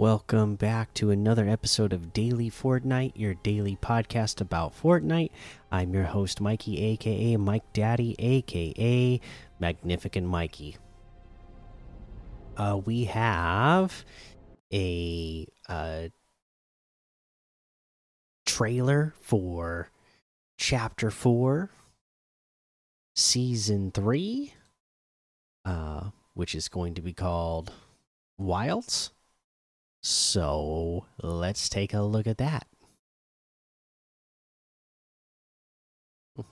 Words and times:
Welcome 0.00 0.54
back 0.54 0.94
to 0.94 1.10
another 1.10 1.46
episode 1.46 1.92
of 1.92 2.14
Daily 2.14 2.50
Fortnite, 2.50 3.12
your 3.16 3.34
daily 3.34 3.76
podcast 3.76 4.40
about 4.40 4.74
Fortnite. 4.74 5.28
I'm 5.70 5.92
your 5.92 6.04
host, 6.04 6.40
Mikey, 6.40 6.82
aka 6.82 7.36
Mike 7.36 7.70
Daddy, 7.74 8.16
aka 8.18 9.20
Magnificent 9.58 10.26
Mikey. 10.26 10.78
Uh, 12.56 12.80
we 12.82 13.04
have 13.04 14.06
a 14.72 15.46
uh, 15.68 16.08
trailer 18.46 19.12
for 19.20 19.90
Chapter 20.56 21.10
4, 21.10 21.68
Season 23.14 23.90
3, 23.90 24.54
uh, 25.66 26.04
which 26.32 26.54
is 26.54 26.68
going 26.68 26.94
to 26.94 27.02
be 27.02 27.12
called 27.12 27.70
Wilds. 28.38 29.10
So 30.02 31.06
let's 31.22 31.68
take 31.68 31.92
a 31.92 32.00
look 32.00 32.26
at 32.26 32.38
that. 32.38 32.66
I'll 36.38 36.44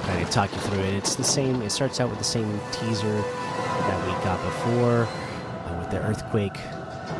kind 0.00 0.22
of 0.22 0.30
talk 0.30 0.52
you 0.52 0.58
through 0.58 0.80
it. 0.80 0.94
It's 0.94 1.14
the 1.14 1.22
same. 1.22 1.62
It 1.62 1.70
starts 1.70 2.00
out 2.00 2.10
with 2.10 2.18
the 2.18 2.24
same 2.24 2.58
teaser 2.72 3.22
that 3.22 4.06
we 4.06 4.12
got 4.24 4.42
before, 4.44 5.06
uh, 5.06 5.78
with 5.78 5.90
the 5.90 6.02
earthquake 6.02 6.54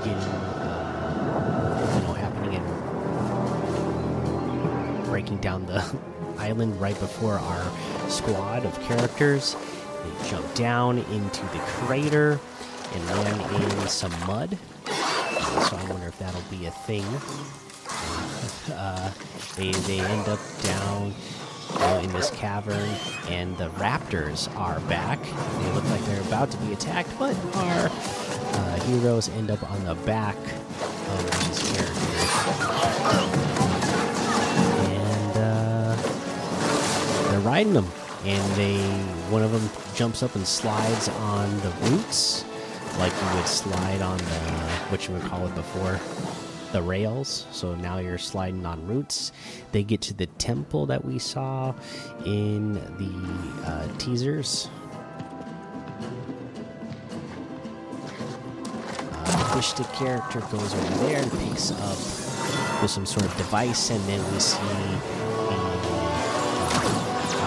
getting, 0.03 0.15
uh, 0.15 1.95
you 1.95 2.01
know, 2.07 2.15
happening 2.15 2.57
and 2.57 2.67
breaking 5.05 5.39
down 5.39 5.67
the 5.67 5.85
island 6.39 6.81
right 6.81 6.99
before 6.99 7.35
our 7.35 7.73
squad 8.09 8.65
of 8.65 8.81
characters. 8.83 9.55
Jump 10.29 10.55
down 10.55 10.99
into 10.99 11.43
the 11.47 11.59
crater 11.59 12.41
and 12.93 13.07
land 13.07 13.63
in 13.63 13.89
some 13.89 14.13
mud. 14.27 14.59
So 14.87 15.77
I 15.77 15.87
wonder 15.91 16.07
if 16.07 16.19
that'll 16.19 16.41
be 16.51 16.67
a 16.67 16.71
thing. 16.71 17.05
Uh, 18.73 19.13
they 19.57 19.71
they 19.71 20.01
end 20.01 20.29
up 20.29 20.41
down 20.63 21.15
uh, 21.75 22.01
in 22.03 22.13
this 22.13 22.31
cavern, 22.31 22.89
and 23.29 23.57
the 23.59 23.69
raptors 23.71 24.55
are 24.57 24.81
back. 24.81 25.23
They 25.23 25.73
look 25.73 25.85
like 25.85 26.05
they're 26.07 26.21
about 26.23 26.51
to 26.51 26.57
be 26.59 26.73
attacked, 26.73 27.11
but 27.19 27.37
our 27.57 27.89
uh, 27.91 28.81
heroes 28.81 29.29
end 29.31 29.51
up 29.51 29.63
on 29.71 29.85
the 29.85 29.95
back 30.05 30.37
of 30.37 31.47
these 31.47 31.73
characters, 31.73 32.31
and 34.89 35.37
uh, 35.37 35.97
they're 37.31 37.41
riding 37.41 37.73
them. 37.73 37.87
And 38.27 38.53
they, 38.57 38.77
one 39.31 39.43
of 39.45 39.53
them 39.53 39.71
jumps 39.95 40.23
up 40.25 40.35
and 40.35 40.45
slides 40.45 41.09
on 41.09 41.49
the 41.61 41.71
roots, 41.83 42.45
like 42.99 43.13
you 43.13 43.37
would 43.37 43.47
slide 43.47 44.03
on 44.03 44.19
the 44.19 44.41
what 44.91 45.07
you 45.07 45.15
would 45.15 45.23
call 45.23 45.47
it 45.47 45.55
before 45.55 46.01
the 46.73 46.83
rails. 46.83 47.47
So 47.53 47.77
now 47.77 47.99
you're 47.99 48.19
sliding 48.19 48.67
on 48.67 48.85
roots. 48.87 49.31
They 49.71 49.85
get 49.85 50.01
to 50.03 50.15
the 50.15 50.27
temple 50.27 50.87
that 50.87 51.05
we 51.05 51.21
saw 51.21 51.73
in 52.25 52.75
the 52.75 53.71
uh, 53.71 53.87
teasers. 53.99 54.69
Uh, 59.13 59.55
fish 59.55 59.69
stick 59.69 59.87
character 59.93 60.41
goes 60.41 60.75
over 60.75 60.95
there 61.07 61.23
and 61.23 61.31
picks 61.31 61.71
up 61.71 62.83
with 62.83 62.91
some 62.91 63.07
sort 63.07 63.25
of 63.25 63.37
device, 63.37 63.91
and 63.91 64.03
then 64.09 64.21
we 64.33 64.41
see 64.41 64.59
the 64.59 65.46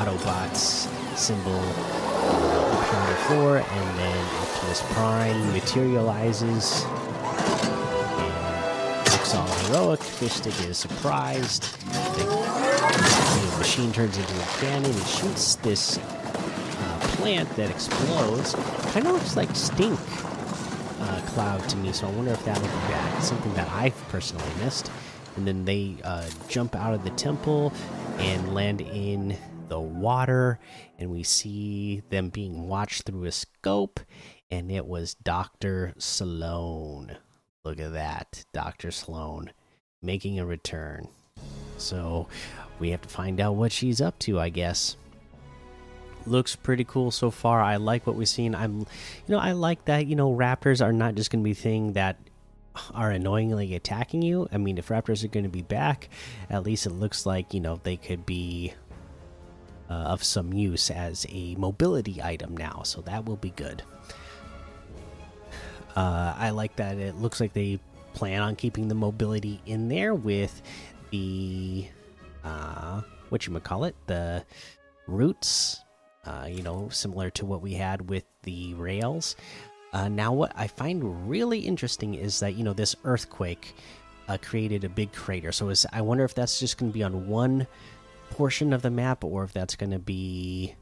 Autobots 0.10 0.88
symbol 1.18 1.52
on 1.52 3.10
the 3.10 3.16
floor, 3.28 3.58
and 3.58 4.00
then 4.00 4.26
Optimus 4.42 4.82
Prime 4.94 5.54
materializes 5.54 6.86
looks 9.12 9.36
all 9.36 9.48
heroic. 9.68 10.00
Fishstick 10.00 10.68
is 10.68 10.78
surprised. 10.78 11.64
The, 11.92 12.60
machine 13.60 13.92
turns 13.92 14.18
into 14.18 14.34
a 14.34 14.46
cannon 14.62 14.90
and 14.90 15.06
shoots 15.06 15.56
this 15.56 15.98
uh, 15.98 17.00
plant 17.18 17.50
that 17.58 17.70
explodes. 17.70 18.56
Kind 18.94 19.06
of 19.06 19.14
looks 19.14 19.36
like 19.36 19.54
stink 19.54 20.00
uh, 21.02 21.22
cloud 21.28 21.68
to 21.70 21.76
me, 21.78 21.92
so 21.92 22.08
I 22.08 22.12
wonder 22.12 22.32
if 22.32 22.44
that'll 22.46 22.64
be 22.64 22.70
bad. 22.70 23.24
Something 23.24 23.54
that 23.56 23.70
I've 23.70 23.96
personally 24.08 24.50
missed. 24.64 24.90
And 25.36 25.46
then 25.46 25.66
they 25.66 25.96
uh, 26.04 26.30
jump 26.48 26.76
out 26.76 26.94
of 26.94 27.04
the 27.04 27.12
temple 27.12 27.74
and 28.18 28.56
land 28.56 28.82
in 28.82 29.38
the 29.70 29.80
water, 29.80 30.60
and 30.98 31.10
we 31.10 31.24
see 31.24 32.02
them 32.10 32.30
being 32.30 32.68
watched 32.68 33.04
through 33.04 33.26
a 33.26 33.32
scope. 33.32 34.00
And 34.52 34.72
it 34.72 34.86
was 34.86 35.14
Dr. 35.14 35.94
Sloan. 35.98 37.18
Look 37.64 37.80
at 37.80 37.94
that. 37.94 38.46
Dr. 38.52 38.92
Sloan 38.92 39.52
making 40.02 40.40
a 40.40 40.46
return. 40.46 41.08
So 41.78 42.28
we 42.80 42.90
have 42.90 43.02
to 43.02 43.10
find 43.10 43.40
out 43.40 43.56
what 43.56 43.72
she's 43.72 44.02
up 44.02 44.18
to, 44.20 44.40
I 44.40 44.50
guess. 44.50 44.98
Looks 46.26 46.56
pretty 46.56 46.84
cool 46.84 47.12
so 47.12 47.32
far. 47.32 47.62
I 47.62 47.78
like 47.78 48.06
what 48.06 48.16
we've 48.16 48.28
seen. 48.28 48.54
I'm 48.54 48.80
you 48.80 48.86
know, 49.30 49.40
I 49.40 49.54
like 49.54 49.86
that, 49.86 50.08
you 50.08 50.16
know, 50.16 50.34
raptors 50.34 50.84
are 50.84 50.92
not 50.92 51.16
just 51.16 51.32
gonna 51.32 51.44
be 51.44 51.54
thing 51.54 51.94
that 51.94 52.18
are 52.94 53.12
annoyingly 53.12 53.76
attacking 53.76 54.22
you. 54.22 54.48
I 54.52 54.58
mean, 54.58 54.78
if 54.78 54.90
raptors 54.90 55.24
are 55.24 55.30
going 55.30 55.44
to 55.44 55.50
be 55.50 55.62
back, 55.62 56.10
at 56.50 56.64
least 56.64 56.86
it 56.86 56.92
looks 56.92 57.26
like, 57.26 57.54
you 57.54 57.60
know, 57.60 57.80
they 57.84 57.98
could 57.98 58.26
be 58.26 58.74
uh, 59.90 59.94
of 59.94 60.24
some 60.24 60.54
use 60.54 60.90
as 60.92 61.26
a 61.30 61.56
mobility 61.56 62.22
item 62.22 62.56
now. 62.56 62.82
So 62.84 63.02
that 63.02 63.26
will 63.26 63.38
be 63.38 63.52
good. 63.52 63.84
Uh, 65.96 66.34
I 66.38 66.52
like 66.52 66.76
that 66.78 66.98
it 66.98 67.16
looks 67.16 67.40
like 67.40 67.54
they 67.54 67.80
plan 68.14 68.42
on 68.42 68.56
keeping 68.56 68.88
the 68.88 68.96
mobility 68.96 69.62
in 69.66 69.90
there 69.90 70.14
with 70.14 70.62
the 71.12 71.88
uh, 72.44 73.02
what 73.30 73.46
you 73.46 73.60
call 73.60 73.86
it, 73.86 73.96
the 74.08 74.44
roots. 75.08 75.82
Uh, 76.26 76.48
you 76.50 76.62
know, 76.62 76.90
similar 76.90 77.30
to 77.32 77.46
what 77.46 77.62
we 77.62 77.74
had 77.74 78.10
with 78.10 78.24
the 78.44 78.74
rails. 78.76 79.36
Uh, 79.94 80.08
now, 80.08 80.32
what 80.32 80.52
I 80.56 80.68
find 80.68 81.30
really 81.30 81.60
interesting 81.60 82.14
is 82.14 82.40
that 82.42 82.56
you 82.56 82.64
know 82.64 82.74
this 82.74 82.96
earthquake 83.04 83.74
uh, 84.28 84.38
created 84.42 84.84
a 84.84 84.90
big 84.90 85.12
crater. 85.12 85.52
So, 85.52 85.70
is 85.70 85.86
I 85.92 86.02
wonder 86.02 86.24
if 86.24 86.36
that's 86.36 86.60
just 86.60 86.78
going 86.78 86.92
to 86.92 86.94
be 86.94 87.04
on 87.04 87.28
one 87.28 87.66
portion 88.32 88.74
of 88.74 88.82
the 88.82 88.90
map, 88.90 89.24
or 89.24 89.44
if 89.44 89.54
that's 89.54 89.76
going 89.76 89.92
to 89.92 90.00
be 90.00 90.76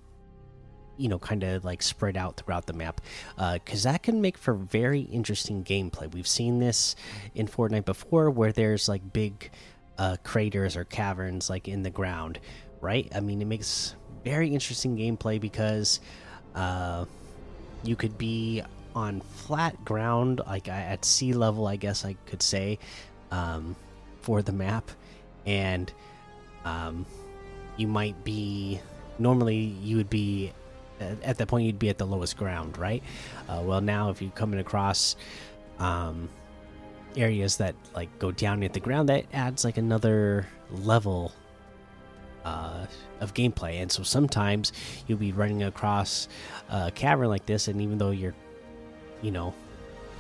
you 0.98 1.08
know 1.08 1.20
kind 1.20 1.44
of 1.44 1.64
like 1.64 1.84
spread 1.84 2.18
out 2.18 2.38
throughout 2.38 2.66
the 2.66 2.74
map. 2.74 3.02
Because 3.36 3.86
uh, 3.86 3.92
that 3.92 4.04
can 4.04 4.22
make 4.22 4.38
for 4.38 4.54
very 4.54 5.02
interesting 5.02 5.64
gameplay. 5.64 6.12
We've 6.12 6.28
seen 6.28 6.60
this 6.60 6.96
in 7.36 7.48
fortnite 7.48 7.86
before 7.86 8.30
where 8.30 8.52
there's 8.52 8.90
like 8.90 9.14
big 9.14 9.52
uh, 9.98 10.18
craters 10.24 10.76
or 10.76 10.84
caverns 10.84 11.50
like 11.50 11.68
in 11.68 11.84
the 11.84 11.90
ground 11.90 12.40
right? 12.82 13.12
I 13.16 13.20
mean 13.20 13.42
it 13.42 13.46
makes 13.46 13.96
very 14.24 14.50
interesting 14.50 14.98
gameplay 14.98 15.40
because 15.40 16.00
uh, 16.56 17.06
you 17.84 17.96
could 17.96 18.18
be 18.18 18.62
on 18.96 19.22
flat 19.22 19.84
ground 19.86 20.42
like 20.48 20.68
at 20.68 21.06
sea 21.06 21.32
level 21.32 21.68
i 21.68 21.76
guess 21.76 22.04
i 22.04 22.16
could 22.26 22.42
say 22.42 22.80
um, 23.30 23.76
for 24.22 24.42
the 24.42 24.52
map. 24.52 24.90
And 25.46 25.92
um, 26.66 27.06
you 27.78 27.88
might 27.88 28.24
be 28.24 28.80
normally 29.20 29.56
you 29.56 29.98
would 29.98 30.10
be 30.10 30.52
at 31.00 31.38
that 31.38 31.48
point 31.48 31.66
you'd 31.66 31.80
be 31.80 31.90
at 31.90 31.98
the 31.98 32.06
lowest 32.06 32.38
ground, 32.38 32.78
right? 32.78 33.04
Uh, 33.48 33.62
well, 33.64 33.82
now 33.82 34.10
if 34.10 34.22
you're 34.22 34.32
coming 34.32 34.60
across 34.60 35.16
um, 35.80 36.30
areas 37.16 37.58
that 37.58 37.76
like 37.96 38.10
go 38.20 38.32
down 38.32 38.64
at 38.64 38.74
the 38.74 38.80
ground, 38.80 39.10
that 39.10 39.26
adds 39.34 39.64
like 39.64 39.78
another 39.78 40.48
level 40.72 41.32
uh, 42.46 42.86
of 43.20 43.34
gameplay. 43.34 43.82
And 43.82 43.92
so 43.92 44.04
sometimes 44.04 44.72
you'll 45.06 45.18
be 45.20 45.32
running 45.32 45.64
across 45.64 46.28
a 46.70 46.92
cavern 46.92 47.28
like 47.28 47.46
this, 47.46 47.68
and 47.68 47.82
even 47.82 47.98
though 47.98 48.12
you're, 48.12 48.36
you 49.22 49.32
know, 49.32 49.54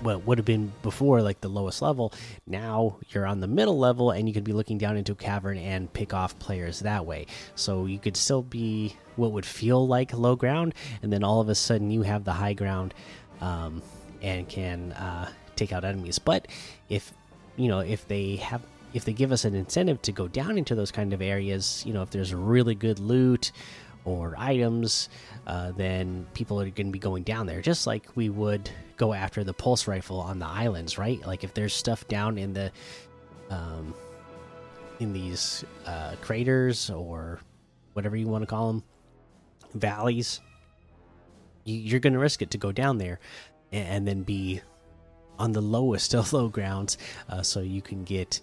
what 0.01 0.25
would 0.25 0.37
have 0.37 0.45
been 0.45 0.71
before 0.83 1.21
like 1.21 1.41
the 1.41 1.49
lowest 1.49 1.81
level 1.81 2.13
now 2.45 2.97
you're 3.09 3.25
on 3.25 3.39
the 3.39 3.47
middle 3.47 3.77
level 3.77 4.11
and 4.11 4.27
you 4.27 4.33
could 4.33 4.43
be 4.43 4.53
looking 4.53 4.77
down 4.77 4.97
into 4.97 5.11
a 5.11 5.15
cavern 5.15 5.57
and 5.57 5.91
pick 5.93 6.13
off 6.13 6.37
players 6.39 6.79
that 6.81 7.05
way. 7.05 7.25
So 7.55 7.85
you 7.85 7.99
could 7.99 8.17
still 8.17 8.41
be 8.41 8.95
what 9.15 9.31
would 9.31 9.45
feel 9.45 9.87
like 9.87 10.13
low 10.13 10.35
ground 10.35 10.73
and 11.01 11.11
then 11.11 11.23
all 11.23 11.41
of 11.41 11.49
a 11.49 11.55
sudden 11.55 11.91
you 11.91 12.03
have 12.03 12.23
the 12.23 12.33
high 12.33 12.53
ground 12.53 12.93
um, 13.41 13.81
and 14.21 14.47
can 14.47 14.93
uh, 14.93 15.29
take 15.55 15.73
out 15.73 15.83
enemies. 15.83 16.19
But 16.19 16.47
if 16.89 17.13
you 17.55 17.67
know 17.67 17.79
if 17.79 18.07
they 18.07 18.37
have 18.37 18.61
if 18.93 19.03
they 19.03 19.13
give 19.13 19.31
us 19.31 19.45
an 19.45 19.53
incentive 19.53 20.01
to 20.03 20.11
go 20.11 20.27
down 20.27 20.57
into 20.57 20.73
those 20.73 20.91
kind 20.91 21.11
of 21.11 21.21
areas 21.21 21.83
you 21.85 21.93
know 21.93 22.03
if 22.03 22.11
there's 22.11 22.33
really 22.33 22.73
good 22.75 22.99
loot 22.99 23.51
or 24.07 24.35
items, 24.37 25.09
uh, 25.47 25.73
then 25.73 26.25
people 26.33 26.61
are 26.61 26.69
going 26.69 26.87
to 26.87 26.91
be 26.93 26.97
going 26.99 27.23
down 27.23 27.45
there, 27.45 27.61
just 27.61 27.85
like 27.85 28.07
we 28.15 28.29
would 28.29 28.69
go 28.95 29.13
after 29.13 29.43
the 29.43 29.53
pulse 29.53 29.85
rifle 29.85 30.21
on 30.21 30.39
the 30.39 30.45
islands, 30.47 30.97
right? 30.97 31.23
Like 31.27 31.43
if 31.43 31.53
there's 31.53 31.73
stuff 31.73 32.07
down 32.07 32.37
in 32.37 32.53
the, 32.53 32.71
um, 33.49 33.93
in 35.01 35.11
these 35.11 35.65
uh, 35.85 36.15
craters 36.21 36.89
or 36.89 37.41
whatever 37.93 38.15
you 38.15 38.27
want 38.27 38.43
to 38.43 38.47
call 38.47 38.67
them, 38.67 38.83
valleys, 39.73 40.39
you, 41.65 41.75
you're 41.77 41.99
going 41.99 42.13
to 42.13 42.19
risk 42.19 42.41
it 42.41 42.51
to 42.51 42.57
go 42.57 42.71
down 42.71 42.97
there. 42.97 43.19
and 43.73 44.07
then 44.07 44.23
be 44.23 44.61
on 45.37 45.51
the 45.51 45.61
lowest 45.61 46.15
of 46.19 46.31
low 46.31 46.47
grounds 46.47 46.97
uh, 47.29 47.41
so 47.41 47.59
you 47.59 47.81
can 47.81 48.05
get 48.05 48.39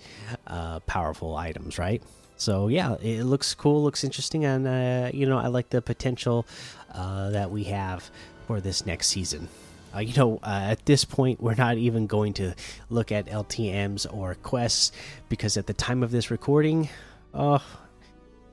uh, 0.47 0.79
powerful 0.81 1.35
items 1.35 1.79
right 1.79 2.03
so 2.37 2.69
yeah 2.69 2.95
it 3.03 3.25
looks 3.25 3.55
cool 3.55 3.83
looks 3.83 4.05
interesting 4.05 4.45
and 4.45 4.67
uh, 4.67 5.11
you 5.13 5.27
know 5.27 5.39
i 5.39 5.47
like 5.47 5.71
the 5.71 5.81
potential 5.81 6.47
uh, 6.93 7.31
that 7.31 7.51
we 7.51 7.65
have 7.65 8.11
for 8.47 8.61
this 8.61 8.85
next 8.87 9.09
season 9.09 9.49
uh, 9.95 10.01
you 10.01 10.15
know 10.15 10.39
uh, 10.43 10.67
at 10.71 10.85
this 10.87 11.05
point 11.05 11.41
we're 11.41 11.55
not 11.55 11.77
even 11.77 12.07
going 12.07 12.33
to 12.33 12.55
look 12.91 13.13
at 13.13 13.27
ltms 13.27 14.07
or 14.13 14.35
quests 14.37 14.93
because 15.29 15.57
at 15.57 15.67
the 15.67 15.75
time 15.75 16.03
of 16.03 16.11
this 16.11 16.31
recording 16.31 16.89
uh, 17.33 17.59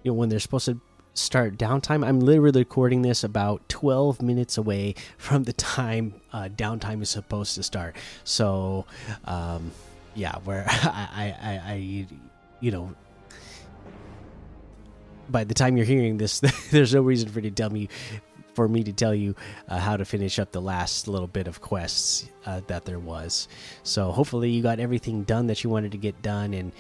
you 0.04 0.12
know 0.12 0.16
when 0.16 0.30
they're 0.30 0.40
supposed 0.40 0.66
to 0.66 0.80
start 1.14 1.58
downtime. 1.58 2.06
I'm 2.06 2.20
literally 2.20 2.62
recording 2.62 3.02
this 3.02 3.24
about 3.24 3.68
12 3.70 4.22
minutes 4.22 4.58
away 4.58 4.96
from 5.18 5.44
the 5.44 5.54
time 5.54 6.14
uh, 6.34 6.50
downtime 6.50 7.02
is 7.02 7.10
supposed 7.10 7.56
to 7.56 7.64
start. 7.64 7.96
So, 8.24 8.86
um, 9.26 9.72
yeah, 10.16 10.36
where 10.44 10.66
I, 10.70 11.36
I, 11.42 11.72
I, 11.74 12.08
you 12.60 12.72
know, 12.72 12.94
by 15.32 15.44
the 15.44 15.54
time 15.54 15.78
you're 15.78 15.86
hearing 15.86 16.18
this, 16.18 16.40
there's 16.72 16.94
no 16.94 17.02
reason 17.02 17.30
for 17.30 17.42
to 17.42 17.52
tell 17.52 17.70
me, 17.70 17.90
for 18.54 18.68
me 18.68 18.84
to 18.84 18.94
tell 18.94 19.16
you 19.16 19.36
uh, 19.68 19.80
how 19.80 19.98
to 19.98 20.06
finish 20.06 20.40
up 20.40 20.52
the 20.52 20.62
last 20.62 21.08
little 21.08 21.28
bit 21.28 21.48
of 21.48 21.62
quests 21.62 22.28
uh, 22.46 22.62
that 22.68 22.86
there 22.86 23.00
was. 23.00 23.48
So 23.84 24.12
hopefully 24.12 24.50
you 24.50 24.62
got 24.62 24.80
everything 24.80 25.24
done 25.24 25.48
that 25.48 25.64
you 25.64 25.70
wanted 25.70 25.92
to 25.94 25.98
get 25.98 26.22
done 26.22 26.54
and, 26.54 26.72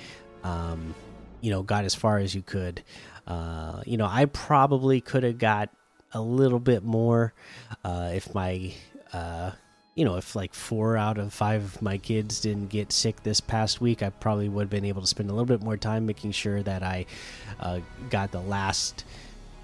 um, 0.44 0.94
you 1.42 1.51
know, 1.51 1.63
got 1.63 1.86
as 1.86 1.95
far 1.95 2.18
as 2.18 2.36
you 2.36 2.42
could. 2.42 2.83
Uh, 3.27 3.81
you 3.86 3.98
know, 3.98 4.07
I 4.09 4.25
probably 4.25 5.01
could 5.01 5.24
have 5.24 5.38
got 5.38 5.69
a 6.13 6.21
little 6.21 6.59
bit 6.59 6.83
more 6.83 7.33
uh, 7.86 8.12
if 8.13 8.33
my, 8.33 8.74
uh, 9.13 9.51
you 9.96 10.06
know, 10.06 10.16
if 10.16 10.36
like 10.36 10.54
four 10.54 10.96
out 10.96 11.18
of 11.18 11.34
five 11.34 11.64
of 11.64 11.82
my 11.82 11.98
kids 11.98 12.40
didn't 12.40 12.68
get 12.68 12.92
sick 12.92 13.24
this 13.24 13.42
past 13.42 13.82
week, 13.82 14.02
I 14.02 14.10
probably 14.10 14.48
would 14.48 14.64
have 14.64 14.70
been 14.70 14.86
able 14.86 15.02
to 15.02 15.08
spend 15.08 15.30
a 15.30 15.34
little 15.34 15.46
bit 15.46 15.62
more 15.62 15.78
time 15.78 16.06
making 16.06 16.32
sure 16.32 16.64
that 16.64 16.82
I 16.82 17.06
uh, 17.60 17.80
got 18.10 18.32
the 18.32 18.42
last. 18.42 19.06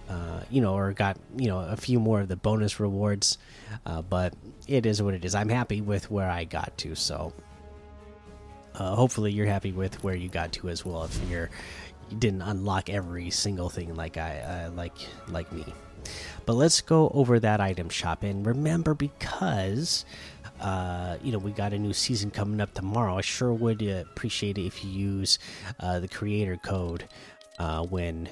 Uh, 0.10 0.42
you 0.50 0.62
know, 0.62 0.74
or 0.74 0.94
got 0.94 1.18
you 1.36 1.50
know 1.50 1.60
a 1.60 1.76
few 1.76 2.00
more 2.00 2.22
of 2.22 2.30
the 2.30 2.38
bonus 2.38 2.80
rewards, 2.80 3.38
uh, 3.86 4.02
but 4.02 4.34
it 4.66 4.86
is 4.86 5.04
what 5.04 5.14
it 5.14 5.26
is. 5.26 5.36
I'm 5.36 5.50
happy 5.50 5.82
with 5.82 6.10
where 6.10 6.30
I 6.30 6.46
got 6.46 6.78
to, 6.78 6.96
so 6.96 7.34
uh, 8.76 8.96
hopefully 8.96 9.34
you're 9.34 9.48
happy 9.48 9.74
with 9.74 10.02
where 10.06 10.16
you 10.16 10.30
got 10.30 10.54
to 10.54 10.70
as 10.70 10.86
well. 10.86 11.04
If 11.04 11.20
you're 11.30 11.50
you 12.10 12.16
didn't 12.16 12.42
unlock 12.42 12.90
every 12.90 13.30
single 13.32 13.70
thing 13.70 13.96
like 13.96 14.16
I 14.16 14.40
uh, 14.40 14.72
like 14.72 14.96
like 15.28 15.52
me. 15.52 15.66
But 16.46 16.54
let's 16.54 16.82
go 16.82 17.12
over 17.14 17.40
that 17.40 17.60
item 17.60 17.90
shop 17.90 18.24
and 18.24 18.46
remember 18.46 18.94
because 18.94 20.06
uh, 20.60 21.18
you 21.22 21.32
know 21.32 21.38
we 21.38 21.52
got 21.52 21.74
a 21.74 21.80
new 21.80 21.94
season 21.94 22.32
coming 22.32 22.62
up 22.62 22.74
tomorrow. 22.74 23.18
I 23.18 23.22
sure 23.22 23.54
would 23.54 23.82
appreciate 23.82 24.58
it 24.58 24.66
if 24.66 24.84
you 24.84 24.92
use 24.92 25.40
uh, 25.80 26.00
the 26.00 26.08
creator 26.08 26.58
code 26.58 27.06
uh, 27.60 27.84
when 27.84 28.30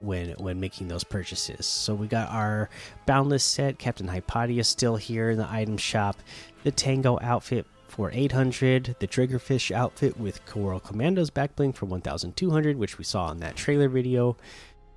when 0.00 0.30
when 0.32 0.60
making 0.60 0.88
those 0.88 1.04
purchases. 1.04 1.66
So 1.66 1.94
we 1.94 2.06
got 2.06 2.30
our 2.30 2.70
boundless 3.06 3.44
set, 3.44 3.78
Captain 3.78 4.08
Hypatia 4.08 4.64
still 4.64 4.96
here 4.96 5.30
in 5.30 5.38
the 5.38 5.50
item 5.50 5.76
shop, 5.76 6.16
the 6.64 6.70
Tango 6.70 7.18
outfit 7.20 7.66
for 7.88 8.10
800 8.12 8.96
the 9.00 9.08
triggerfish 9.08 9.74
outfit 9.74 10.18
with 10.18 10.44
coral 10.44 10.78
commandos 10.78 11.30
backbling 11.30 11.74
for 11.74 11.86
1200 11.86 12.76
which 12.76 12.98
we 12.98 13.02
saw 13.02 13.30
in 13.32 13.40
that 13.40 13.56
trailer 13.56 13.88
video 13.88 14.36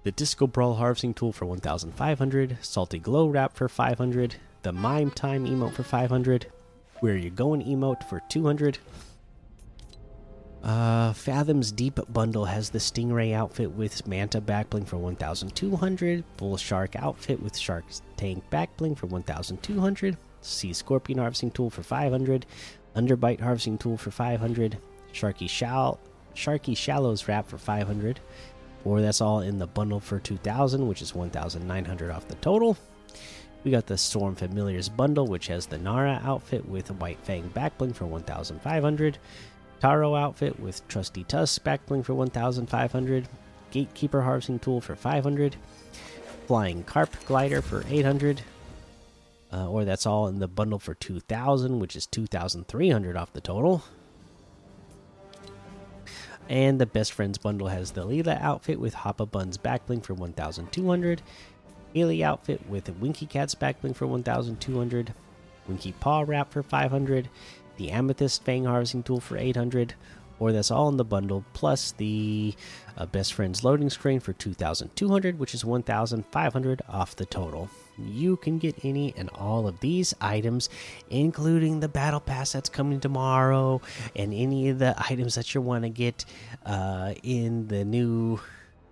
the 0.03 0.11
disco 0.11 0.47
brawl 0.47 0.75
harvesting 0.75 1.13
tool 1.13 1.31
for 1.31 1.45
1500 1.45 2.57
salty 2.61 2.99
glow 2.99 3.27
wrap 3.27 3.55
for 3.55 3.69
500 3.69 4.35
the 4.63 4.71
mime 4.71 5.11
time 5.11 5.45
emote 5.45 5.73
for 5.73 5.83
500 5.83 6.47
where 6.99 7.15
you 7.15 7.29
going 7.29 7.63
emote 7.63 8.07
for 8.07 8.21
200 8.29 8.79
uh, 10.63 11.11
Fathom's 11.13 11.71
Deep 11.71 11.99
bundle 12.13 12.45
has 12.45 12.69
the 12.69 12.77
Stingray 12.77 13.33
outfit 13.33 13.71
with 13.71 14.05
Manta 14.05 14.39
backbling 14.39 14.85
for 14.85 14.97
1200, 14.97 16.23
Bull 16.37 16.55
Shark 16.55 16.95
outfit 16.95 17.41
with 17.41 17.57
Shark's 17.57 18.03
Tank 18.15 18.43
backbling 18.51 18.95
for 18.95 19.07
1200, 19.07 20.17
Sea 20.41 20.73
Scorpion 20.73 21.17
harvesting 21.17 21.49
tool 21.49 21.71
for 21.71 21.81
500, 21.81 22.45
Underbite 22.95 23.41
harvesting 23.41 23.79
tool 23.79 23.97
for 23.97 24.11
500, 24.11 24.77
Sharky 25.13 25.49
Shall 25.49 25.99
Sharky 26.35 26.77
Shallows 26.77 27.27
wrap 27.27 27.47
for 27.47 27.57
500, 27.57 28.19
or 28.85 29.01
that's 29.01 29.21
all 29.21 29.41
in 29.41 29.59
the 29.59 29.67
bundle 29.67 29.99
for 29.99 30.19
2000, 30.19 30.87
which 30.87 31.01
is 31.01 31.13
1900 31.13 32.11
off 32.11 32.27
the 32.27 32.35
total. 32.35 32.77
We 33.63 33.71
got 33.71 33.85
the 33.85 33.97
Storm 33.97 34.35
Familiars 34.35 34.89
bundle, 34.89 35.27
which 35.27 35.47
has 35.47 35.67
the 35.67 35.77
Nara 35.77 36.19
outfit 36.23 36.67
with 36.67 36.89
White 36.91 37.19
Fang 37.23 37.49
backbling 37.49 37.95
for 37.95 38.05
1500, 38.05 39.17
Taro 39.79 40.15
outfit 40.15 40.59
with 40.59 40.87
Trusty 40.87 41.23
Tusk 41.23 41.63
backbling 41.63 42.03
for 42.03 42.15
1500, 42.15 43.27
Gatekeeper 43.69 44.21
harvesting 44.21 44.59
tool 44.59 44.81
for 44.81 44.95
500, 44.95 45.55
Flying 46.47 46.83
Carp 46.83 47.15
glider 47.25 47.61
for 47.61 47.83
800, 47.87 48.41
uh, 49.53 49.69
or 49.69 49.85
that's 49.85 50.05
all 50.05 50.27
in 50.27 50.39
the 50.39 50.47
bundle 50.47 50.79
for 50.79 50.93
2000 50.93 51.79
which 51.79 51.95
is 51.95 52.05
2300 52.07 53.17
off 53.17 53.33
the 53.33 53.41
total 53.41 53.83
and 56.51 56.81
the 56.81 56.85
best 56.85 57.13
friends 57.13 57.37
bundle 57.37 57.69
has 57.69 57.91
the 57.91 58.05
Leela 58.05 58.39
outfit 58.41 58.77
with 58.77 58.93
Hoppa 58.93 59.25
Buns 59.25 59.57
backbling 59.57 60.03
for 60.03 60.13
1200 60.13 61.21
Haley 61.93 62.23
outfit 62.25 62.67
with 62.67 62.89
Winky 62.99 63.25
Cat's 63.25 63.55
backbling 63.55 63.95
for 63.95 64.05
1200 64.05 65.13
Winky 65.65 65.93
Paw 65.93 66.25
wrap 66.27 66.51
for 66.51 66.61
500 66.61 67.29
the 67.77 67.89
Amethyst 67.89 68.43
Fang 68.43 68.65
harvesting 68.65 69.01
tool 69.01 69.21
for 69.21 69.37
800 69.37 69.93
or 70.39 70.51
that's 70.51 70.71
all 70.71 70.89
in 70.89 70.97
the 70.97 71.05
bundle 71.05 71.45
plus 71.53 71.93
the 71.93 72.53
uh, 72.97 73.05
best 73.05 73.33
friends 73.33 73.63
loading 73.63 73.89
screen 73.89 74.19
for 74.19 74.33
2200 74.33 75.39
which 75.39 75.53
is 75.53 75.63
1500 75.63 76.81
off 76.89 77.15
the 77.15 77.25
total 77.25 77.69
you 77.97 78.37
can 78.37 78.57
get 78.57 78.83
any 78.83 79.13
and 79.17 79.29
all 79.29 79.67
of 79.67 79.79
these 79.79 80.13
items, 80.21 80.69
including 81.09 81.79
the 81.79 81.87
battle 81.87 82.19
pass 82.19 82.51
that's 82.51 82.69
coming 82.69 82.99
tomorrow, 82.99 83.81
and 84.15 84.33
any 84.33 84.69
of 84.69 84.79
the 84.79 84.95
items 85.09 85.35
that 85.35 85.53
you 85.53 85.61
want 85.61 85.83
to 85.83 85.89
get 85.89 86.25
uh, 86.65 87.13
in 87.23 87.67
the 87.67 87.83
new 87.85 88.39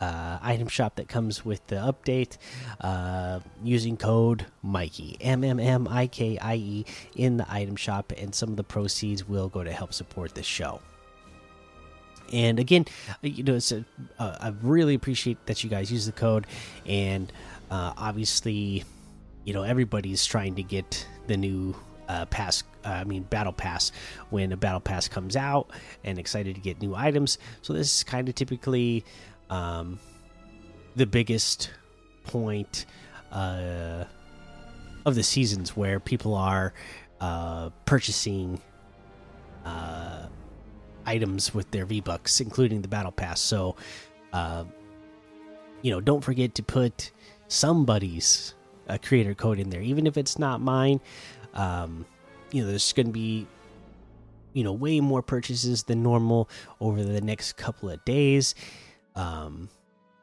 uh, 0.02 0.40
item 0.42 0.68
shop 0.68 0.96
that 0.96 1.10
comes 1.10 1.44
with 1.44 1.66
the 1.68 1.76
update 1.76 2.38
uh, 2.82 3.40
using 3.64 3.98
code 3.98 4.46
Mikey 4.64 5.18
M 5.20 5.44
M 5.44 5.60
M 5.60 5.88
I 5.90 6.08
K 6.08 6.38
I 6.38 6.56
E 6.56 6.86
in 7.16 7.38
the 7.38 7.52
item 7.52 7.76
shop, 7.76 8.14
and 8.18 8.34
some 8.34 8.50
of 8.50 8.56
the 8.56 8.64
proceeds 8.64 9.28
will 9.28 9.50
go 9.50 9.64
to 9.64 9.72
help 9.72 9.94
support 9.94 10.36
the 10.36 10.44
show. 10.44 10.82
And 12.32 12.60
again, 12.60 12.86
you 13.22 13.44
know, 13.44 13.56
a, 13.56 13.86
uh, 14.20 14.38
I 14.40 14.54
really 14.62 14.96
appreciate 14.96 15.46
that 15.48 15.64
you 15.64 15.70
guys 15.70 15.92
use 15.92 16.06
the 16.06 16.12
code, 16.12 16.48
and 16.86 17.32
uh, 17.72 17.94
obviously 17.98 18.84
you 19.46 19.54
know 19.54 19.64
everybody's 19.64 20.26
trying 20.26 20.56
to 20.56 20.64
get 20.64 21.08
the 21.28 21.38
new 21.38 21.76
uh, 22.08 22.26
pass 22.26 22.64
uh, 22.86 22.90
i 22.90 23.04
mean 23.04 23.24
battle 23.24 23.54
pass 23.54 23.92
when 24.30 24.52
a 24.52 24.58
battle 24.58 24.80
pass 24.80 25.08
comes 25.08 25.36
out 25.36 25.72
and 26.04 26.20
excited 26.20 26.56
to 26.56 26.62
get 26.62 26.82
new 26.82 26.96
items. 26.96 27.38
So 27.62 27.74
this 27.74 27.98
is 27.98 28.04
kind 28.04 28.30
of 28.30 28.36
typically 28.36 29.06
um, 29.50 30.00
the 30.96 31.06
biggest 31.06 31.72
point 32.24 32.86
uh, 33.32 34.06
of 35.06 35.16
the 35.16 35.24
seasons 35.24 35.76
where 35.76 36.00
people 36.00 36.36
are 36.36 36.74
uh, 37.22 37.70
purchasing 37.86 38.56
uh, 38.56 38.69
items 41.10 41.54
with 41.54 41.70
their 41.72 41.86
v 41.86 42.02
bucks 42.02 42.40
including 42.40 42.82
the 42.82 42.88
battle 42.88 43.12
pass 43.12 43.42
so 43.42 43.76
uh, 44.34 44.64
you 45.82 45.92
know 45.92 46.00
don't 46.00 46.24
forget 46.24 46.56
to 46.56 46.64
put 46.64 47.12
somebody's 47.48 48.54
a 48.90 48.98
creator 48.98 49.34
code 49.34 49.60
in 49.60 49.70
there, 49.70 49.82
even 49.82 50.08
if 50.08 50.18
it's 50.18 50.38
not 50.38 50.60
mine. 50.60 51.00
Um, 51.54 52.06
you 52.52 52.62
know, 52.64 52.70
there's 52.70 52.92
going 52.92 53.06
to 53.06 53.14
be 53.14 53.48
you 54.54 54.64
know 54.64 54.74
way 54.74 55.00
more 55.00 55.22
purchases 55.22 55.84
than 55.84 56.02
normal 56.02 56.50
over 56.82 57.04
the 57.04 57.22
next 57.22 57.54
couple 57.54 57.90
of 57.90 58.04
days 58.04 58.56
um, 59.16 59.70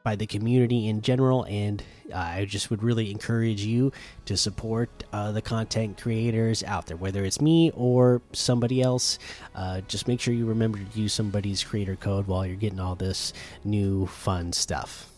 by 0.06 0.14
the 0.14 0.24
community 0.24 0.86
in 0.86 1.00
general 1.00 1.44
and 1.46 1.82
uh, 2.12 2.18
i 2.18 2.44
just 2.44 2.70
would 2.70 2.80
really 2.80 3.10
encourage 3.10 3.62
you 3.62 3.90
to 4.24 4.36
support 4.36 4.88
uh, 5.12 5.32
the 5.32 5.42
content 5.42 6.00
creators 6.00 6.62
out 6.62 6.86
there 6.86 6.96
whether 6.96 7.24
it's 7.24 7.40
me 7.40 7.72
or 7.74 8.22
somebody 8.32 8.80
else 8.80 9.18
uh, 9.56 9.80
just 9.88 10.06
make 10.06 10.20
sure 10.20 10.32
you 10.32 10.46
remember 10.46 10.78
to 10.78 11.00
use 11.00 11.12
somebody's 11.12 11.64
creator 11.64 11.96
code 11.96 12.28
while 12.28 12.46
you're 12.46 12.54
getting 12.54 12.78
all 12.78 12.94
this 12.94 13.32
new 13.64 14.06
fun 14.06 14.52
stuff 14.52 15.10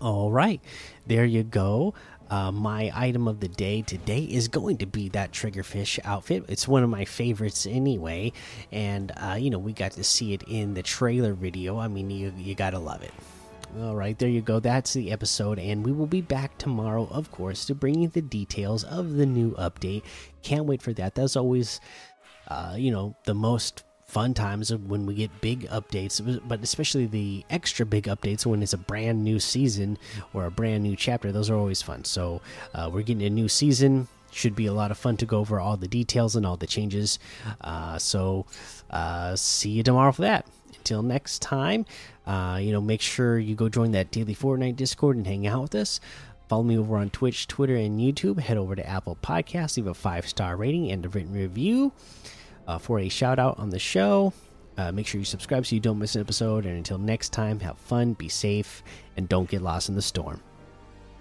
all 0.00 0.32
right, 0.32 0.62
there 1.06 1.26
you 1.26 1.42
go. 1.42 1.92
Uh, 2.30 2.52
my 2.52 2.92
item 2.94 3.26
of 3.26 3.40
the 3.40 3.48
day 3.48 3.82
today 3.82 4.22
is 4.22 4.46
going 4.46 4.78
to 4.78 4.86
be 4.86 5.08
that 5.10 5.32
triggerfish 5.32 5.98
outfit. 6.04 6.44
It's 6.48 6.68
one 6.68 6.84
of 6.84 6.88
my 6.88 7.04
favorites 7.04 7.66
anyway, 7.66 8.32
and 8.70 9.12
uh, 9.16 9.36
you 9.38 9.50
know 9.50 9.58
we 9.58 9.72
got 9.72 9.92
to 9.92 10.04
see 10.04 10.32
it 10.32 10.44
in 10.44 10.74
the 10.74 10.82
trailer 10.82 11.34
video. 11.34 11.78
I 11.78 11.88
mean, 11.88 12.08
you 12.08 12.32
you 12.38 12.54
gotta 12.54 12.78
love 12.78 13.02
it. 13.02 13.12
All 13.78 13.94
right, 13.94 14.18
there 14.18 14.28
you 14.28 14.42
go. 14.42 14.58
That's 14.58 14.92
the 14.94 15.12
episode, 15.12 15.58
and 15.58 15.84
we 15.84 15.92
will 15.92 16.06
be 16.06 16.22
back 16.22 16.56
tomorrow, 16.58 17.06
of 17.10 17.30
course, 17.30 17.64
to 17.66 17.74
bring 17.74 18.00
you 18.02 18.08
the 18.08 18.22
details 18.22 18.82
of 18.84 19.14
the 19.14 19.26
new 19.26 19.52
update. 19.52 20.02
Can't 20.42 20.66
wait 20.66 20.82
for 20.82 20.92
that. 20.94 21.14
That's 21.14 21.36
always, 21.36 21.80
uh, 22.48 22.74
you 22.76 22.90
know, 22.90 23.16
the 23.24 23.34
most 23.34 23.84
fun 24.10 24.34
times 24.34 24.74
when 24.74 25.06
we 25.06 25.14
get 25.14 25.40
big 25.40 25.68
updates, 25.68 26.40
but 26.46 26.62
especially 26.62 27.06
the 27.06 27.44
extra 27.48 27.86
big 27.86 28.04
updates 28.04 28.44
when 28.44 28.62
it's 28.62 28.72
a 28.72 28.78
brand 28.78 29.22
new 29.22 29.38
season 29.38 29.96
or 30.34 30.46
a 30.46 30.50
brand 30.50 30.82
new 30.82 30.96
chapter. 30.96 31.30
Those 31.30 31.48
are 31.48 31.54
always 31.54 31.80
fun. 31.80 32.04
So 32.04 32.40
uh, 32.74 32.90
we're 32.92 33.02
getting 33.02 33.22
a 33.22 33.30
new 33.30 33.48
season. 33.48 34.08
Should 34.32 34.56
be 34.56 34.66
a 34.66 34.72
lot 34.72 34.90
of 34.90 34.98
fun 34.98 35.16
to 35.18 35.26
go 35.26 35.38
over 35.38 35.60
all 35.60 35.76
the 35.76 35.88
details 35.88 36.34
and 36.36 36.44
all 36.44 36.56
the 36.56 36.66
changes. 36.66 37.18
Uh, 37.60 37.98
so 37.98 38.46
uh, 38.90 39.36
see 39.36 39.70
you 39.70 39.82
tomorrow 39.82 40.12
for 40.12 40.22
that. 40.22 40.46
Until 40.76 41.02
next 41.02 41.40
time, 41.40 41.84
uh, 42.26 42.58
you 42.60 42.72
know, 42.72 42.80
make 42.80 43.00
sure 43.00 43.38
you 43.38 43.54
go 43.54 43.68
join 43.68 43.92
that 43.92 44.10
daily 44.10 44.34
Fortnite 44.34 44.76
Discord 44.76 45.16
and 45.16 45.26
hang 45.26 45.46
out 45.46 45.62
with 45.62 45.74
us. 45.74 46.00
Follow 46.48 46.64
me 46.64 46.76
over 46.76 46.96
on 46.96 47.10
Twitch, 47.10 47.46
Twitter, 47.46 47.76
and 47.76 48.00
YouTube. 48.00 48.40
Head 48.40 48.56
over 48.56 48.74
to 48.74 48.88
Apple 48.88 49.16
Podcasts, 49.22 49.76
leave 49.76 49.86
a 49.86 49.94
five 49.94 50.28
star 50.28 50.56
rating 50.56 50.90
and 50.90 51.06
a 51.06 51.08
written 51.08 51.32
review 51.32 51.92
uh, 52.66 52.78
for 52.78 52.98
a 53.00 53.08
shout 53.08 53.38
out 53.38 53.58
on 53.58 53.70
the 53.70 53.78
show. 53.78 54.32
Uh, 54.76 54.92
make 54.92 55.06
sure 55.06 55.18
you 55.18 55.24
subscribe 55.24 55.66
so 55.66 55.74
you 55.74 55.80
don't 55.80 55.98
miss 55.98 56.14
an 56.14 56.20
episode. 56.20 56.64
And 56.64 56.76
until 56.76 56.98
next 56.98 57.32
time, 57.32 57.60
have 57.60 57.78
fun, 57.78 58.14
be 58.14 58.28
safe, 58.28 58.82
and 59.16 59.28
don't 59.28 59.48
get 59.48 59.62
lost 59.62 59.88
in 59.88 59.94
the 59.94 60.02
storm. 60.02 60.40